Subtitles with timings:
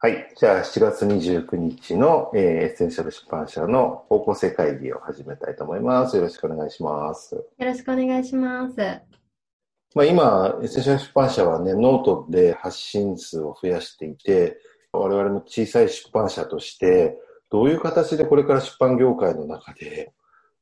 [0.00, 0.32] はい。
[0.36, 6.14] じゃあ、7月29日の、えー、エッセンシャル出版社の方向性会議を始めたいと思います。
[6.14, 7.34] よろしくお願いします。
[7.34, 8.76] よろしくお願いします。
[9.96, 14.60] まあ、今、エッセンシャル出版社はね、ノートで発信数を増やしていて、
[14.92, 17.18] 我々も小さい出版社として、
[17.50, 20.14] どういう形でこれから出版業界の中で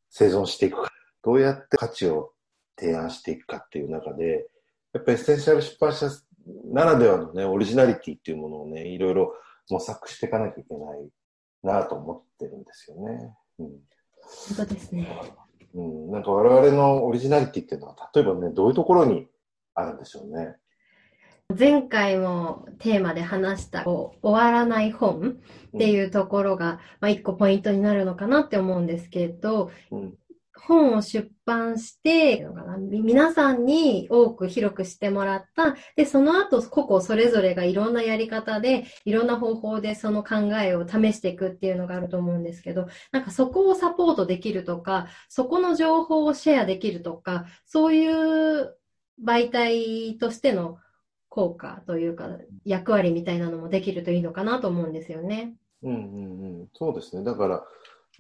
[0.09, 0.91] 生存していくか、
[1.23, 2.33] どうやって価値を
[2.79, 4.49] 提案していくかっていう中で、
[4.95, 6.09] やっぱりエッセンシャル出版社
[6.73, 9.35] ならではのね、オリジナリティっていうものをね、いろいろ
[9.69, 11.09] 模索していかなきゃいけない
[11.63, 13.35] なと思ってるんですよね。
[13.59, 13.67] うん。
[14.57, 15.09] 本当ですね。
[15.75, 16.11] うん。
[16.11, 19.27] なんか我々のオリジナリティっていうのは、例えばね、どういうところに
[19.75, 20.57] あるんでしょうね。
[21.57, 25.39] 前回もテーマで話した終わらない本
[25.77, 30.15] っていうところが、まあ、一個ポイントになるのかなって思うんですけど、うん、
[30.61, 32.47] 本を出版して、
[32.91, 35.77] 皆さんに多く広くしてもらった。
[35.97, 48.77] で、その後、個々それぞれがいろんなやり方で、いろんな方法でその考えを試していくっていうのがあると思うんですけど、なんかそこをサポートできるとか、そこの情報をシェアできるとか、そういう
[49.25, 50.79] 媒体としての
[51.29, 52.31] 効果というか、
[52.65, 55.55] 役割みたいなのもできるといいのかなと思うんですよね。
[55.83, 57.23] うんうんうん、そうですね。
[57.23, 57.63] だから、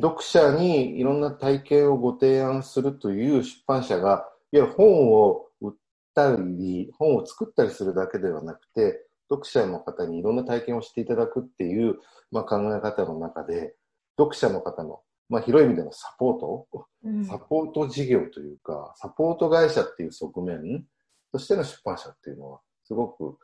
[0.01, 5.73] 読者にいろんな体験をご提案するという出版社が、いや本を売っ
[6.15, 11.97] たり、本を作ったりするだけではなくて、読者の方にいろんな体験をしていただくっていう、
[12.31, 13.75] まあ、考え方の中で、
[14.19, 16.67] 読者の方の、まあ、広い意味でのサポート、
[17.05, 20.85] うん、サポート事業というか、サポート会社っていう側面
[21.33, 23.39] としての出版社っていうのは、すごく、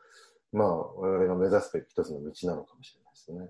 [0.51, 3.49] まあ、我々が目指すべき一つの道なのかもしれないですね。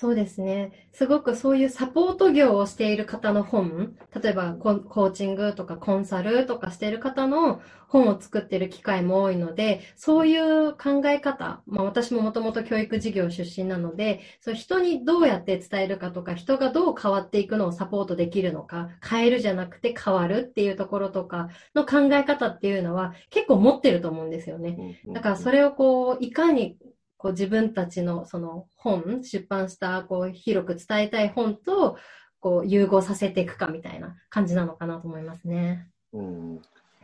[0.00, 0.88] そうですね。
[0.92, 25.00] すごくそういうサポート業をしている方の本、例えばコーチングとかコンサルとかしている方の本を作っている機会も多いので、そういう考え方、まあ私ももともと教育事業出身なので、そう人にどうやって伝えるかとか、人がどう変わっていくのをサポートできるのか、変えるじゃなくて変わるっていうところとかの考え方っていうのは結構持ってると思うんですよね。
[25.12, 26.76] だからそれをこう、いかに
[27.18, 31.98] こう自分たちのその本、出版したこう広く伝えたい本と
[32.40, 35.88] こう融合させていくかみたいな感じなのかなと思いますね。
[36.12, 36.56] うん。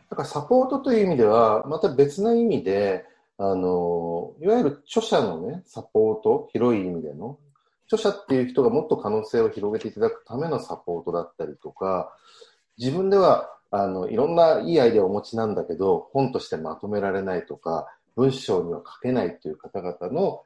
[0.09, 3.05] だからサポートという意味では、また別な意味で、
[3.37, 7.37] あの、いわゆる著者のね、サポート、広い意味での、
[7.87, 12.15] 著者っていう人がもっと可能性を広げていただくためのサポートだったりとか、
[12.77, 20.43] 自分では、あの、いろんないいアイデアをお持ちなんだけど、本としてまとめられないとか、文章には書けないという方々の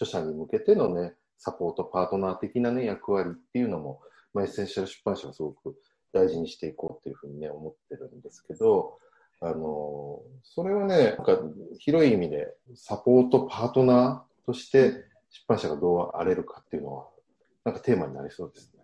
[0.00, 4.00] 著者に向けてのね、サポートパートナー的なね、役割っていうのも、
[4.32, 5.76] まあ、エッセンシャル出版社はすごく
[6.12, 8.98] 大事にしていこうっていうふうにね、思ってるんですけど、
[9.40, 11.38] あの、それはね、なんか
[11.78, 14.92] 広い意味でサポートパートナーとして
[15.30, 17.08] 出版社がどうあれるかっていうのは、
[17.64, 18.83] なんかテーマになりそうですね。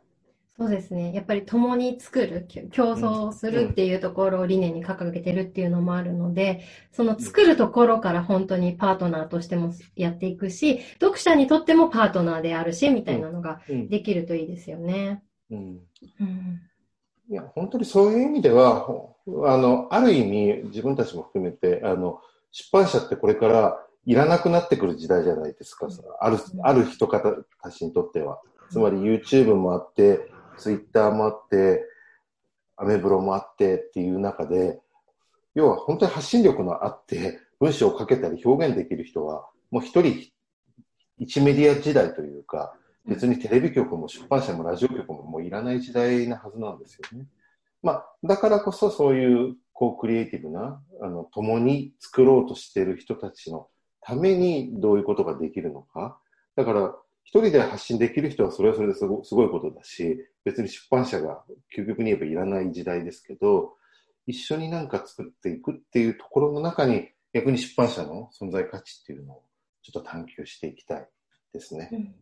[0.58, 1.14] そうですね。
[1.14, 15.22] やっぱり共に作る、競争するっていうところを理念に掲げてるっていうのもあるので、その作るところから本当にパートナーとしてもやっていくし、読者にとってもパートナーであるし、みたいなのができるといいですよね。
[15.50, 15.58] うん。
[16.20, 16.60] うん、
[17.30, 18.86] いや、本当にそういう意味では、
[19.46, 25.88] あの、ある意味、自分たちも含めて、あの、出版社ってこれからいらなくなってくる時代じゃないですか。
[26.20, 27.32] ある、ある人方
[27.62, 28.40] たちにとっては。
[28.70, 31.84] つまり YouTube もあって、ツイッターもあって、
[32.76, 34.80] アメブロもあってっていう中で、
[35.54, 40.30] 要は本当に発信力のあって、文章を書けたり表現できる人は、もう一人、
[41.18, 42.74] 一メディア時代というか、
[43.06, 47.26] 別にテレビ局も出版社もラジオ局ももういらない時代なはずなんですよね。
[47.82, 53.68] まあ、だからこそそういう、こう、クリエイティブな、あの、共に作ろうとしている人たちの
[54.00, 56.18] ためにどういうことができるのか。
[56.56, 56.94] だから、
[57.24, 61.44] 一人で発信できる人はそれはそれですごすごいことだし、別に出版社が
[61.76, 63.74] 究極に言えばいらない時代ですけど、
[64.26, 69.42] 一緒になんか作っていくっていうところの中に、逆に出版社の存在価値っていうのを
[69.82, 71.08] ちょっと探求していきたい
[71.52, 71.90] ですね。
[71.92, 72.14] うん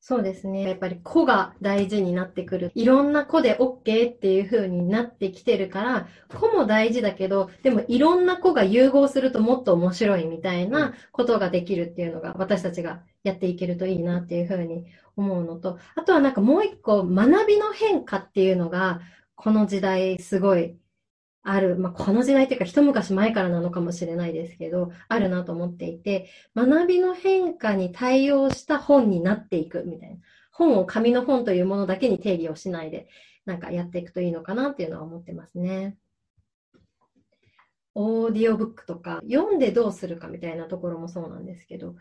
[0.00, 0.62] そうですね。
[0.62, 2.72] やっぱり子が大事になってくる。
[2.74, 14.86] いろんな子で OK っていう風になってきてるから、子も大事だけど、でもいろんな子が融合するともっと面白いみたいなことができるっていうのが私たちがやっていけるといいなっていう風に
[15.16, 19.00] 思うのと、あとはなんかもう一個学びの変化っていうのが、
[19.34, 20.76] この時代すごい
[21.42, 30.16] ある、まあ、この時代というか一昔前からなのかもしれないですけど、あるなと思っていて、学びの変化に対応した本になっていくみたいな。
[30.52, 33.08] 本を紙の本というものだけに定義をしないで、
[33.46, 35.96] なんかやっていくといいのかなっていうのは思ってますね。
[37.94, 41.94] オーディオブックとか、読んでどうするかみたいなところもそうなんですけど、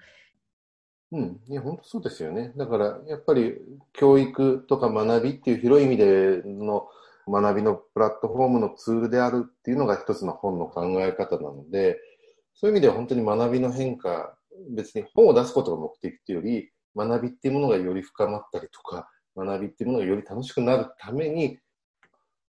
[1.11, 1.39] うん。
[1.47, 2.51] いや、本当そうですよね。
[2.57, 3.55] だから、やっぱり、
[3.93, 6.89] 教育とか学びっていう広い意味での
[7.27, 11.99] 学びのプラットフォームのツールであるっていうのが一つの本の考え方なので、
[12.53, 14.35] そういう意味では本当に学びの変化、
[14.71, 21.59] 別に本を出すことが目的っていうより、学びっていうものがより深まったりとか、学びっていうものがより楽しくなるために、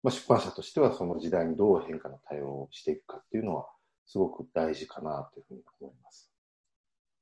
[0.03, 3.67] まあ、出版社としてはその時代にどう変化の対応をしていくかっていうのは、
[4.07, 6.31] すごく大事かなというふうに思います。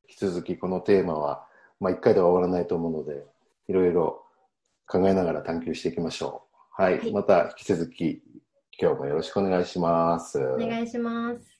[0.08, 1.46] 引き続きこのテーマは、
[1.80, 3.24] まあ、一回では終わらないと思うので、
[3.68, 4.24] いろいろ
[4.86, 6.45] 考えながら探求していきましょう。
[6.78, 6.98] はい。
[6.98, 8.22] はいまた引き続き、
[8.78, 10.38] 今日もよろしくお願いします。
[10.38, 11.55] お願いします。